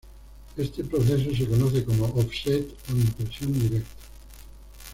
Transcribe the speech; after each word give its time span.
Este 0.57 0.83
proceso 0.83 1.29
se 1.37 1.47
conoce 1.47 1.85
como 1.85 2.05
"Offset" 2.05 2.67
o 2.91 2.97
impresión 2.97 3.53
directa. 3.53 3.89